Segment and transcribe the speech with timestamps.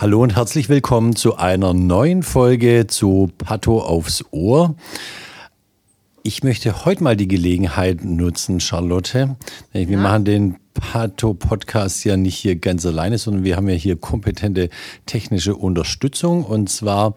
[0.00, 4.74] Hallo und herzlich willkommen zu einer neuen Folge zu Patho aufs Ohr.
[6.22, 9.36] Ich möchte heute mal die Gelegenheit nutzen, Charlotte.
[9.74, 9.98] Wir ja.
[9.98, 14.70] machen den Pato-Podcast ja nicht hier ganz alleine, sondern wir haben ja hier kompetente
[15.04, 17.14] technische Unterstützung und zwar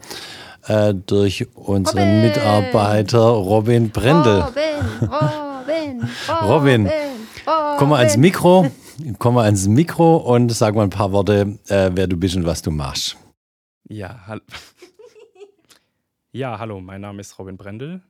[0.67, 2.21] äh, durch unseren Robin.
[2.21, 4.41] Mitarbeiter Robin Brendel.
[4.41, 6.09] Robin, Robin,
[6.41, 7.02] Robin, Robin.
[7.45, 8.71] Komm mal ans Mikro,
[9.19, 12.45] komm mal ans Mikro und sag mal ein paar Worte, äh, wer du bist und
[12.45, 13.17] was du machst.
[13.89, 14.41] Ja, hallo.
[16.31, 18.01] ja, hallo, mein Name ist Robin Brendel.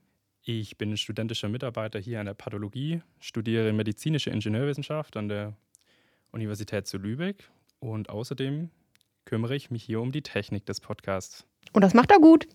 [0.42, 5.54] Ich bin studentischer Mitarbeiter hier an der Pathologie, studiere medizinische Ingenieurwissenschaft an der
[6.30, 8.70] Universität zu Lübeck und außerdem
[9.24, 11.44] kümmere ich mich hier um die Technik des Podcasts.
[11.72, 12.46] Und das macht er gut.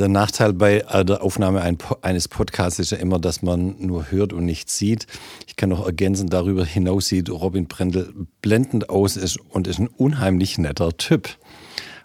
[0.00, 1.62] Der Nachteil bei der Aufnahme
[2.00, 5.06] eines Podcasts ist ja immer, dass man nur hört und nicht sieht.
[5.46, 9.18] Ich kann noch ergänzen, darüber hinaus sieht Robin Brendel blendend aus
[9.50, 11.28] und ist ein unheimlich netter Typ.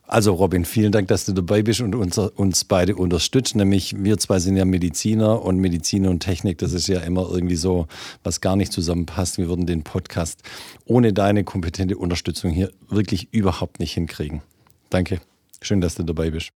[0.07, 3.55] Also Robin, vielen Dank, dass du dabei bist und uns, uns beide unterstützt.
[3.55, 7.55] Nämlich wir zwei sind ja Mediziner und Medizin und Technik, das ist ja immer irgendwie
[7.55, 7.87] so,
[8.25, 9.37] was gar nicht zusammenpasst.
[9.37, 10.41] Wir würden den Podcast
[10.83, 14.41] ohne deine kompetente Unterstützung hier wirklich überhaupt nicht hinkriegen.
[14.89, 15.21] Danke.
[15.61, 16.49] Schön, dass du dabei bist.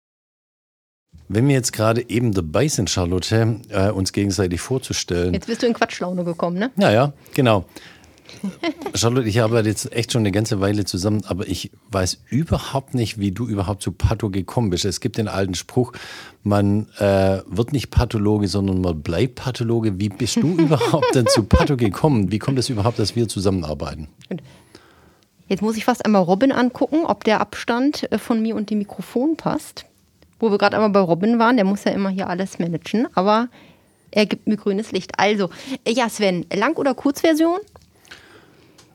[1.29, 5.33] Wenn wir jetzt gerade eben dabei sind, Charlotte, äh, uns gegenseitig vorzustellen.
[5.33, 6.71] Jetzt bist du in Quatschlaune gekommen, ne?
[6.77, 7.65] Ja, ja, genau.
[8.93, 13.19] Charlotte, ich arbeite jetzt echt schon eine ganze Weile zusammen, aber ich weiß überhaupt nicht,
[13.19, 14.85] wie du überhaupt zu Patho gekommen bist.
[14.85, 15.93] Es gibt den alten Spruch,
[16.43, 19.99] man äh, wird nicht Pathologe, sondern man bleibt Pathologe.
[19.99, 22.31] Wie bist du überhaupt denn zu Patho gekommen?
[22.31, 24.07] Wie kommt es überhaupt, dass wir zusammenarbeiten?
[25.47, 28.79] Jetzt muss ich fast einmal Robin angucken, ob der Abstand äh, von mir und dem
[28.79, 29.85] Mikrofon passt.
[30.39, 33.49] Wo wir gerade einmal bei Robin waren, der muss ja immer hier alles managen, aber
[34.11, 35.11] er gibt mir grünes Licht.
[35.17, 35.49] Also,
[35.83, 37.59] äh, ja, Sven, Lang- oder Kurzversion?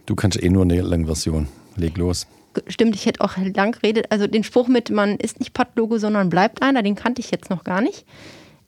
[0.06, 1.48] Du kannst eh nur eine Langversion.
[1.76, 2.26] Leg los.
[2.66, 4.06] Stimmt, ich hätte auch lang geredet.
[4.10, 7.50] Also den Spruch mit, man ist nicht Pathologe, sondern bleibt einer, den kannte ich jetzt
[7.50, 8.04] noch gar nicht.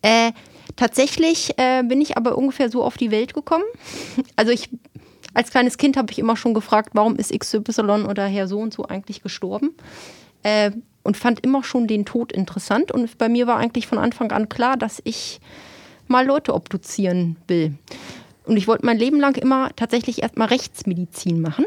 [0.00, 0.32] Äh,
[0.76, 3.64] tatsächlich äh, bin ich aber ungefähr so auf die Welt gekommen.
[4.36, 4.70] Also ich,
[5.34, 8.72] als kleines Kind habe ich immer schon gefragt, warum ist XY oder Herr so und
[8.72, 9.74] so eigentlich gestorben?
[10.42, 10.70] Äh,
[11.04, 12.91] und fand immer schon den Tod interessant.
[12.91, 15.41] Und bei mir war eigentlich von Anfang an klar, dass ich
[16.09, 17.75] mal Leute obduzieren will.
[18.44, 21.66] Und ich wollte mein Leben lang immer tatsächlich erstmal Rechtsmedizin machen.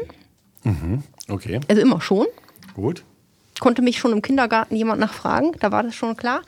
[0.64, 1.02] Mhm.
[1.28, 1.60] Okay.
[1.68, 2.26] Also immer schon.
[2.74, 3.04] Gut.
[3.60, 6.42] Konnte mich schon im Kindergarten jemand nachfragen, da war das schon klar.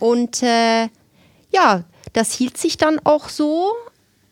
[0.00, 0.88] Und äh,
[1.50, 1.84] ja,
[2.14, 3.72] das hielt sich dann auch so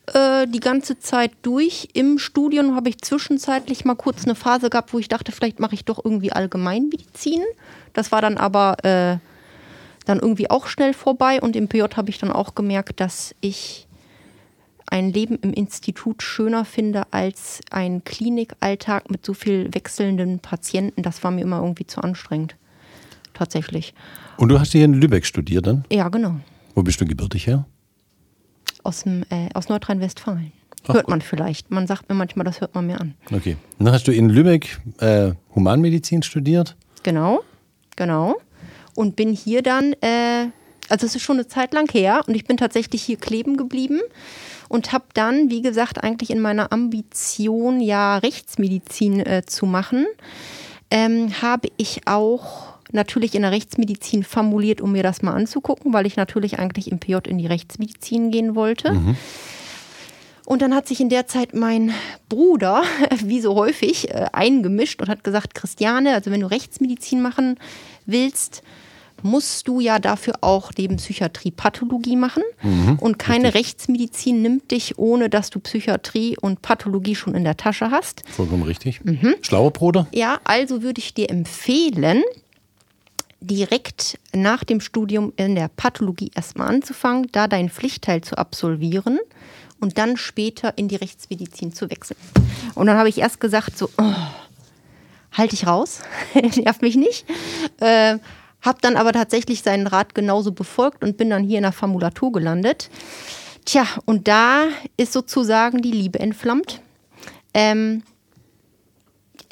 [0.06, 1.88] äh, die ganze Zeit durch.
[1.92, 5.74] Im Studium habe ich zwischenzeitlich mal kurz eine Phase gehabt, wo ich dachte, vielleicht mache
[5.74, 7.42] ich doch irgendwie Allgemeinmedizin.
[7.92, 9.18] Das war dann aber äh,
[10.06, 11.40] dann irgendwie auch schnell vorbei.
[11.40, 13.86] Und im PJ habe ich dann auch gemerkt, dass ich
[14.86, 21.02] ein Leben im Institut schöner finde als ein Klinikalltag mit so viel wechselnden Patienten.
[21.02, 22.56] Das war mir immer irgendwie zu anstrengend.
[23.32, 23.94] Tatsächlich.
[24.36, 25.84] Und du hast hier in Lübeck studiert dann?
[25.90, 26.40] Ja, genau.
[26.74, 27.64] Wo bist du gebürtig her?
[28.82, 30.52] Aus, äh, aus Nordrhein-Westfalen.
[30.86, 31.70] Hört man vielleicht.
[31.70, 33.14] Man sagt mir manchmal, das hört man mir an.
[33.32, 33.56] Okay.
[33.78, 36.76] dann hast du in Lübeck äh, Humanmedizin studiert?
[37.02, 37.40] Genau,
[37.96, 38.36] genau.
[38.94, 40.48] Und bin hier dann, äh,
[40.88, 44.00] also es ist schon eine Zeit lang her und ich bin tatsächlich hier kleben geblieben
[44.68, 50.06] und habe dann, wie gesagt, eigentlich in meiner Ambition, ja Rechtsmedizin äh, zu machen,
[50.90, 56.06] ähm, habe ich auch natürlich in der Rechtsmedizin formuliert, um mir das mal anzugucken, weil
[56.06, 58.92] ich natürlich eigentlich im PJ in die Rechtsmedizin gehen wollte.
[58.92, 59.16] Mhm.
[60.44, 61.92] Und dann hat sich in der Zeit mein
[62.28, 62.82] Bruder,
[63.24, 67.56] wie so häufig, äh, eingemischt und hat gesagt, Christiane, also wenn du Rechtsmedizin machen
[68.06, 68.62] willst,
[69.22, 72.42] musst du ja dafür auch neben Psychiatrie Pathologie machen.
[72.62, 73.66] Mhm, und keine richtig.
[73.66, 78.22] Rechtsmedizin nimmt dich, ohne dass du Psychiatrie und Pathologie schon in der Tasche hast.
[78.28, 79.04] Vollkommen richtig.
[79.04, 79.34] Mhm.
[79.42, 80.06] Schlauer Bruder?
[80.12, 82.22] Ja, also würde ich dir empfehlen,
[83.42, 89.18] direkt nach dem Studium in der Pathologie erstmal anzufangen, da deinen Pflichtteil zu absolvieren
[89.80, 92.18] und dann später in die Rechtsmedizin zu wechseln.
[92.74, 94.14] Und dann habe ich erst gesagt, so, oh,
[95.32, 96.00] halte ich raus,
[96.56, 97.26] nervt mich nicht.
[97.80, 98.18] Äh,
[98.60, 102.30] hab dann aber tatsächlich seinen Rat genauso befolgt und bin dann hier in der Formulatur
[102.30, 102.90] gelandet.
[103.64, 104.66] Tja, und da
[104.96, 106.80] ist sozusagen die Liebe entflammt.
[107.54, 108.02] Ähm,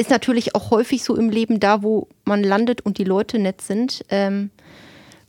[0.01, 3.61] ist natürlich auch häufig so im Leben da, wo man landet und die Leute nett
[3.61, 4.05] sind.
[4.09, 4.51] Ähm,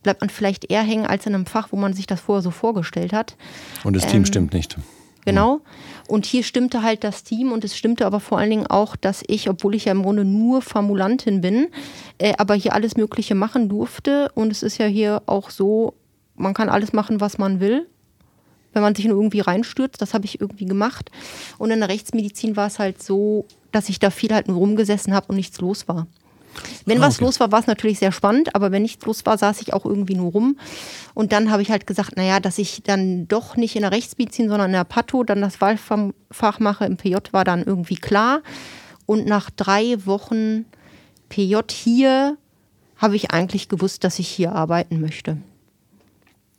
[0.03, 2.51] bleibt man vielleicht eher hängen als in einem Fach, wo man sich das vorher so
[2.51, 3.35] vorgestellt hat.
[3.83, 4.77] Und das ähm, Team stimmt nicht.
[5.25, 5.61] Genau.
[6.07, 9.23] Und hier stimmte halt das Team und es stimmte aber vor allen Dingen auch, dass
[9.27, 11.67] ich, obwohl ich ja im Grunde nur Formulantin bin,
[12.17, 14.31] äh, aber hier alles Mögliche machen durfte.
[14.33, 15.93] Und es ist ja hier auch so,
[16.35, 17.87] man kann alles machen, was man will
[18.73, 20.01] wenn man sich nur irgendwie reinstürzt.
[20.01, 21.11] Das habe ich irgendwie gemacht.
[21.57, 25.13] Und in der Rechtsmedizin war es halt so, dass ich da viel halt nur rumgesessen
[25.13, 26.07] habe und nichts los war.
[26.85, 27.25] Wenn ah, was okay.
[27.25, 29.85] los war, war es natürlich sehr spannend, aber wenn nichts los war, saß ich auch
[29.85, 30.57] irgendwie nur rum.
[31.13, 34.49] Und dann habe ich halt gesagt, naja, dass ich dann doch nicht in der Rechtsmedizin,
[34.49, 38.41] sondern in der Patho dann das Wahlfach mache im PJ, war dann irgendwie klar.
[39.05, 40.65] Und nach drei Wochen
[41.29, 42.37] PJ hier
[42.97, 45.37] habe ich eigentlich gewusst, dass ich hier arbeiten möchte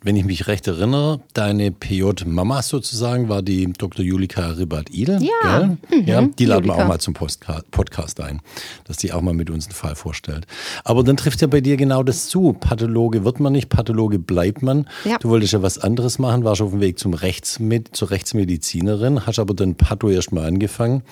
[0.02, 4.04] wenn ich mich recht erinnere, deine PJ-Mama sozusagen war die Dr.
[4.04, 5.22] Julika Ribert-Idel.
[5.22, 5.76] Ja.
[5.90, 6.04] Mhm.
[6.06, 6.22] ja.
[6.22, 6.78] Die laden Julika.
[6.78, 8.40] wir auch mal zum Podcast ein,
[8.84, 10.46] dass die auch mal mit uns einen Fall vorstellt.
[10.84, 12.52] Aber dann trifft ja bei dir genau das zu.
[12.52, 14.88] Pathologe wird man nicht, Pathologe bleibt man.
[15.04, 15.18] Ja.
[15.18, 19.38] Du wolltest ja was anderes machen, warst auf dem Weg zum Rechtsmed zur Rechtsmedizinerin, hast
[19.38, 21.02] aber dann Patho erst mal angefangen.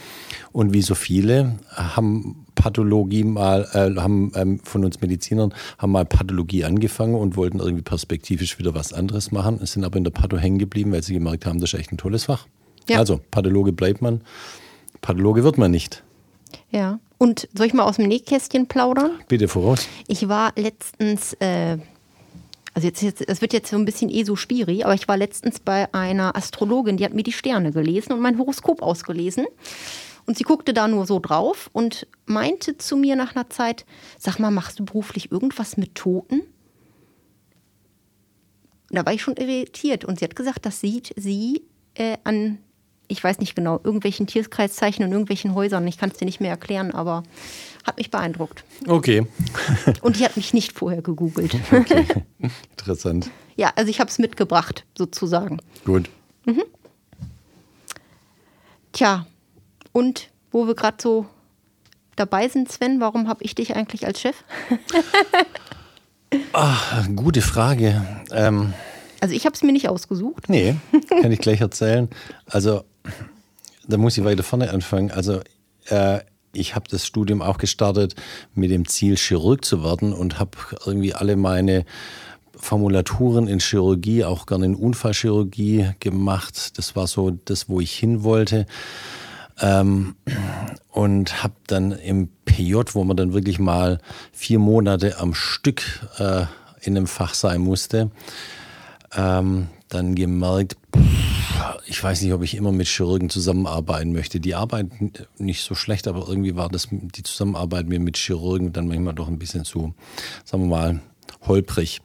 [0.53, 6.05] Und wie so viele haben Pathologie mal, äh, haben ähm, von uns Medizinern, haben mal
[6.05, 10.37] Pathologie angefangen und wollten irgendwie perspektivisch wieder was anderes machen, sind aber in der Patho
[10.37, 12.47] hängen geblieben, weil sie gemerkt haben, das ist echt ein tolles Fach.
[12.87, 12.99] Ja.
[12.99, 14.21] Also, Pathologe bleibt man,
[15.01, 16.03] Pathologe wird man nicht.
[16.71, 17.01] Ja.
[17.17, 19.13] Und soll ich mal aus dem Nähkästchen plaudern?
[19.27, 19.89] Bitte voraus.
[20.07, 21.79] Ich war letztens, äh,
[22.75, 25.17] also jetzt, jetzt, das wird jetzt so ein bisschen eh so spiri, aber ich war
[25.17, 29.47] letztens bei einer Astrologin, die hat mir die Sterne gelesen und mein Horoskop ausgelesen.
[30.27, 33.85] Und sie guckte da nur so drauf und meinte zu mir nach einer Zeit,
[34.19, 36.43] sag mal, machst du beruflich irgendwas mit Toten?
[38.91, 41.63] da war ich schon irritiert und sie hat gesagt, das sieht sie
[41.95, 42.59] äh, an,
[43.09, 45.87] ich weiß nicht genau, irgendwelchen Tierkreiszeichen und irgendwelchen Häusern.
[45.87, 47.23] Ich kann es dir nicht mehr erklären, aber
[47.85, 48.65] hat mich beeindruckt.
[48.87, 49.27] Okay.
[50.03, 51.57] und die hat mich nicht vorher gegoogelt.
[51.73, 52.07] Okay.
[52.71, 53.31] Interessant.
[53.57, 55.59] Ja, also ich habe es mitgebracht, sozusagen.
[55.85, 56.09] Gut.
[56.47, 56.63] Mhm.
[58.93, 59.27] Tja,
[59.93, 61.27] und wo wir gerade so
[62.17, 64.37] dabei sind, Sven, warum habe ich dich eigentlich als Chef?
[66.53, 68.05] Ach, gute Frage.
[68.31, 68.73] Ähm,
[69.21, 70.49] also ich habe es mir nicht ausgesucht.
[70.49, 70.77] Nee,
[71.09, 72.09] kann ich gleich erzählen.
[72.47, 72.85] Also
[73.87, 75.11] da muss ich weiter vorne anfangen.
[75.11, 75.41] Also
[75.87, 76.21] äh,
[76.53, 78.15] ich habe das Studium auch gestartet
[78.55, 81.85] mit dem Ziel, Chirurg zu werden und habe irgendwie alle meine
[82.57, 86.79] Formulaturen in Chirurgie, auch gerne in Unfallchirurgie gemacht.
[86.79, 88.67] Das war so das, wo ich hin wollte.
[89.61, 90.17] Ähm,
[90.91, 94.01] und habe dann im PJ, wo man dann wirklich mal
[94.33, 95.83] vier Monate am Stück
[96.19, 96.45] äh,
[96.81, 98.11] in einem Fach sein musste,
[99.15, 100.77] ähm, dann gemerkt,
[101.87, 104.41] ich weiß nicht, ob ich immer mit Chirurgen zusammenarbeiten möchte.
[104.41, 108.89] Die arbeiten nicht so schlecht, aber irgendwie war das die Zusammenarbeit mir mit Chirurgen dann
[108.89, 109.95] manchmal doch ein bisschen zu,
[110.45, 111.01] sagen wir mal,
[111.47, 112.01] holprig.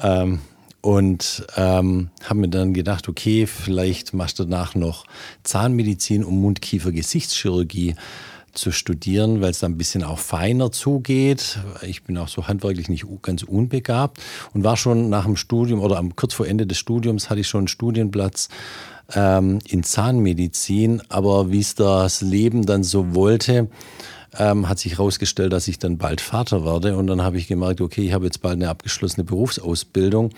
[0.00, 0.40] Ähm,
[0.80, 5.04] und ähm, habe mir dann gedacht, okay, vielleicht machst du danach noch
[5.42, 7.96] Zahnmedizin und Mundkiefer-Geschichtschirurgie
[8.52, 11.58] zu studieren, weil es da ein bisschen auch feiner zugeht.
[11.82, 14.18] Ich bin auch so handwerklich nicht ganz unbegabt
[14.52, 17.48] und war schon nach dem Studium oder am, kurz vor Ende des Studiums hatte ich
[17.48, 18.48] schon einen Studienplatz
[19.14, 21.02] ähm, in Zahnmedizin.
[21.08, 23.68] Aber wie es das Leben dann so wollte,
[24.36, 26.96] ähm, hat sich herausgestellt, dass ich dann bald Vater werde.
[26.96, 30.30] Und dann habe ich gemerkt, okay, ich habe jetzt bald eine abgeschlossene Berufsausbildung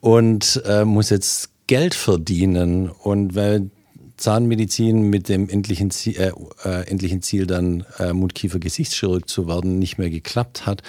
[0.00, 2.88] und äh, muss jetzt Geld verdienen.
[2.88, 3.70] Und weil
[4.18, 6.32] Zahnmedizin mit dem endlichen Ziel, äh,
[6.68, 10.82] äh, endlichen Ziel dann äh, Mundkiefer-Gesichtschirurg zu werden nicht mehr geklappt hat.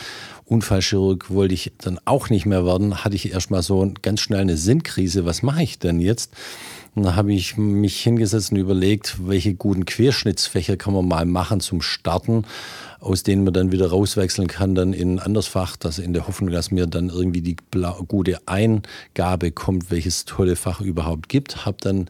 [0.45, 4.57] Unfallchirurg wollte ich dann auch nicht mehr werden, hatte ich erstmal so ganz schnell eine
[4.57, 5.25] Sinnkrise.
[5.25, 6.33] Was mache ich denn jetzt?
[6.95, 11.59] Und da habe ich mich hingesetzt und überlegt, welche guten Querschnittsfächer kann man mal machen
[11.59, 12.45] zum Starten,
[12.99, 16.27] aus denen man dann wieder rauswechseln kann, dann in ein anderes Fach, das in der
[16.27, 17.55] Hoffnung, dass mir dann irgendwie die
[18.07, 21.65] gute Eingabe kommt, welches tolle Fach überhaupt gibt.
[21.65, 22.09] Habe dann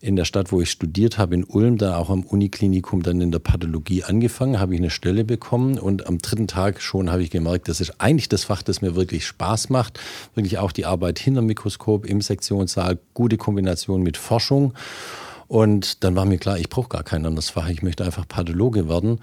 [0.00, 3.32] in der Stadt, wo ich studiert habe, in Ulm, dann auch am Uniklinikum dann in
[3.32, 7.30] der Pathologie angefangen, habe ich eine Stelle bekommen und am dritten Tag schon habe ich
[7.30, 9.98] gemerkt, das ist eigentlich das Fach, das mir wirklich Spaß macht.
[10.34, 14.72] Wirklich auch die Arbeit hinter Mikroskop im Sektionssaal, gute Kombination mit Forschung.
[15.48, 18.88] Und dann war mir klar, ich brauche gar kein anderes Fach, ich möchte einfach Pathologe
[18.88, 19.18] werden.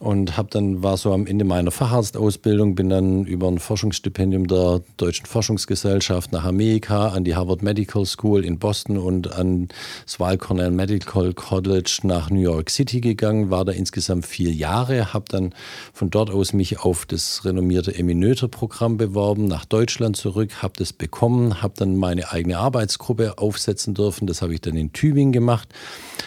[0.00, 4.82] Und habe dann war so am Ende meiner Facharztausbildung, bin dann über ein Forschungsstipendium der
[4.98, 9.68] Deutschen Forschungsgesellschaft nach Amerika an die Harvard Medical School in Boston und an
[10.04, 15.14] das Weill Cornell Medical College nach New York City gegangen, war da insgesamt vier Jahre,
[15.14, 15.54] habe dann
[15.94, 21.62] von dort aus mich auf das renommierte Eminöter-Programm beworben, nach Deutschland zurück, habe das bekommen,
[21.62, 25.68] habe dann meine eigene Arbeitsgruppe aufsetzen dürfen, das habe ich dann in Tübingen gemacht.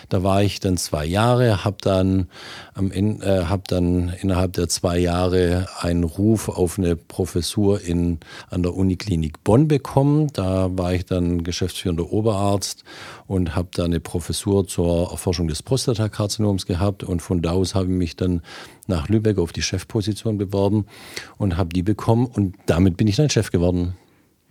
[0.08, 2.30] Da war ich dann zwei Jahre, habe dann
[2.74, 8.64] am äh, habe dann innerhalb der zwei Jahre einen Ruf auf eine Professur in, an
[8.64, 10.28] der Uniklinik Bonn bekommen.
[10.34, 12.84] Da war ich dann geschäftsführender Oberarzt
[13.28, 17.04] und habe da eine Professur zur Erforschung des Prostatakarzinoms gehabt.
[17.04, 18.42] Und von da aus habe ich mich dann
[18.88, 20.86] nach Lübeck auf die Chefposition beworben
[21.38, 22.26] und habe die bekommen.
[22.26, 23.96] Und damit bin ich dann Chef geworden.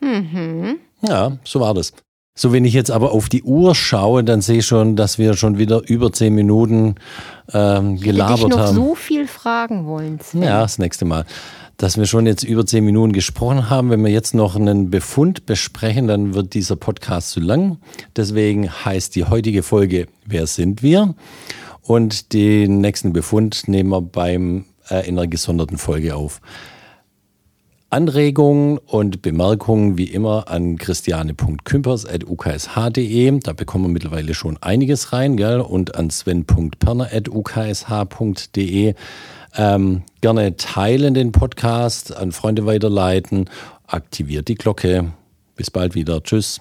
[0.00, 0.76] Mhm.
[1.02, 1.92] Ja, so war das.
[2.38, 5.34] So, wenn ich jetzt aber auf die Uhr schaue, dann sehe ich schon, dass wir
[5.34, 6.94] schon wieder über zehn Minuten
[7.52, 8.76] ähm, gelabert ich noch haben.
[8.76, 10.20] so viel fragen wollen.
[10.20, 10.44] Sven.
[10.44, 11.24] Ja, das nächste Mal.
[11.78, 13.90] Dass wir schon jetzt über zehn Minuten gesprochen haben.
[13.90, 17.78] Wenn wir jetzt noch einen Befund besprechen, dann wird dieser Podcast zu lang.
[18.14, 21.16] Deswegen heißt die heutige Folge Wer sind wir?
[21.82, 26.40] Und den nächsten Befund nehmen wir beim, äh, in einer gesonderten Folge auf.
[27.90, 33.40] Anregungen und Bemerkungen wie immer an christiane.kümpers.uksh.de.
[33.40, 35.60] Da bekommen wir mittlerweile schon einiges rein, gell?
[35.60, 38.94] Und an sven.perner.uksh.de.
[39.56, 43.48] Ähm, gerne teilen den Podcast, an Freunde weiterleiten,
[43.86, 45.12] aktiviert die Glocke.
[45.56, 46.22] Bis bald wieder.
[46.22, 46.60] Tschüss.